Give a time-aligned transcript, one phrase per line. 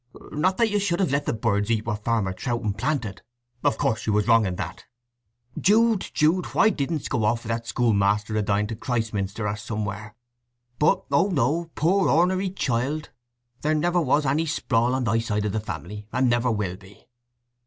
[0.31, 3.21] "Not that you should have let the birds eat what Farmer Troutham planted.
[3.63, 4.85] Of course you was wrong in that.
[5.59, 10.15] Jude, Jude, why didstn't go off with that schoolmaster of thine to Christminster or somewhere?
[10.79, 16.07] But, oh no—poor or'nary child—there never was any sprawl on thy side of the family,
[16.11, 17.07] and never will be!"